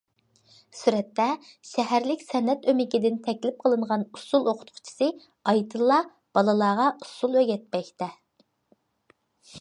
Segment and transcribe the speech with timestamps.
[0.77, 1.27] سۈرەتتە:
[1.71, 5.11] شەھەرلىك سەنئەت ئۆمىكىدىن تەكلىپ قىلىنغان ئۇسسۇل ئوقۇتقۇچىسى
[5.53, 6.01] ئايتىللا
[6.39, 8.13] بالىلارغا ئۇسسۇل ئۆگەتمەكتە.